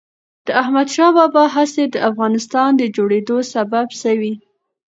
د 0.45 0.47
احمد 0.61 0.87
شاه 0.95 1.11
بابا 1.17 1.43
هڅې 1.55 1.83
د 1.89 1.95
افغانستان 2.09 2.69
د 2.77 2.81
جوړېدو 2.95 3.37
سبب 3.53 3.87
سوي. 4.03 4.33